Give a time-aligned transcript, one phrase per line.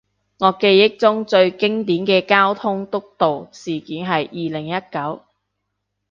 [0.39, 5.21] 我記憶中最經典嘅交通督導事件係二零一九